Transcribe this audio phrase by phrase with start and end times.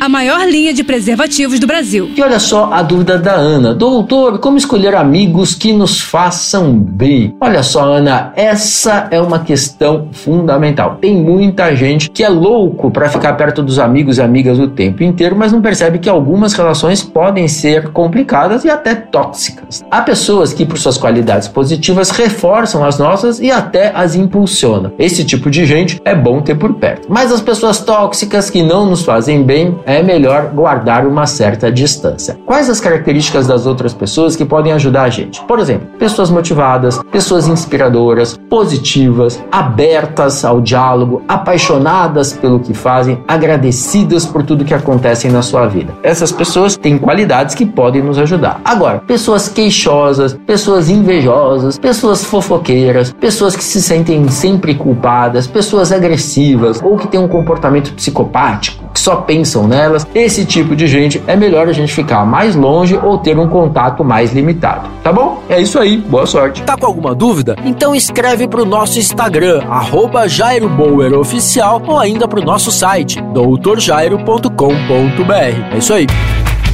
[0.00, 2.10] a maior linha de preservativos do Brasil.
[2.14, 3.74] E olha só a dúvida da Ana.
[3.74, 7.34] Doutor, como escolher amigos que nos façam bem?
[7.40, 10.98] Olha só, Ana, essa é uma questão fundamental.
[11.00, 15.02] Tem muita gente que é louco para ficar perto dos amigos e amigas o tempo
[15.02, 19.84] inteiro, mas não percebe que algumas relações podem ser complicadas e até tóxicas.
[19.90, 24.92] Há pessoas que, por suas qualidades positivas, reforçam as nossas e até as impulsionam.
[24.98, 27.06] Esse tipo de gente é bom ter por perto.
[27.08, 32.36] Mas as pessoas tóxicas que não nos fazem bem, é melhor guardar uma certa distância.
[32.44, 35.40] Quais as características das outras pessoas que podem ajudar a gente?
[35.44, 44.26] Por exemplo, pessoas motivadas, pessoas inspiradoras, positivas, abertas ao diálogo, apaixonadas pelo que fazem, agradecidas
[44.26, 45.94] por tudo que acontece na sua vida.
[46.02, 48.60] Essas pessoas têm qualidades que podem nos ajudar.
[48.64, 56.82] Agora, pessoas queixosas, pessoas invejosas, pessoas fofoqueiras, pessoas que se sentem sempre culpadas, pessoas agressivas
[56.82, 61.36] ou que têm um comportamento psicopático, que só pensam, nelas, esse tipo de gente é
[61.36, 64.88] melhor a gente ficar mais longe ou ter um contato mais limitado.
[65.02, 65.42] Tá bom?
[65.50, 66.62] É isso aí, boa sorte.
[66.62, 67.56] Tá com alguma dúvida?
[67.62, 75.74] Então escreve pro nosso Instagram, arroba Jairo Bauer Oficial, ou ainda pro nosso site, doutorjairo.com.br.
[75.74, 76.06] É isso aí.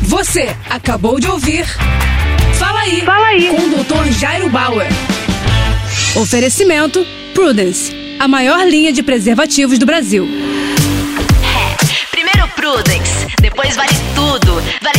[0.02, 1.66] Você acabou de ouvir
[2.54, 3.48] Fala aí, Fala aí.
[3.48, 4.12] com o Dr.
[4.12, 4.86] Jairo Bauer.
[6.14, 10.51] Oferecimento Prudence, a maior linha de preservativos do Brasil.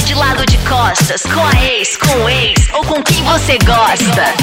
[0.05, 4.33] De lado de costas, com a ex, com o ex ou com quem você gosta.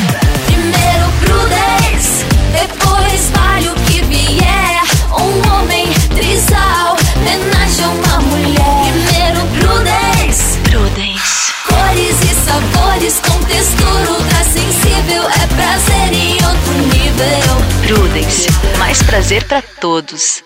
[0.47, 4.83] Primeiro Prudence, depois vale o que vier.
[5.13, 8.93] Um homem trisal, homenagem a uma mulher.
[8.93, 10.59] Primeiro Prudence.
[10.61, 11.53] Prudence.
[11.69, 15.25] Cores e sabores com textura ultra sensível.
[15.29, 17.97] É prazer em outro nível.
[17.97, 20.43] Prudence, mais prazer para todos.